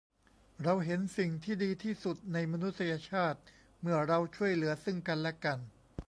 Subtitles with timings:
[0.63, 3.39] เราเห็นสิ่งที่ดีที่สุดในมนุษยชาติ
[3.81, 5.59] เมื่อเราช่วยเหลือซึ่งกันและกัน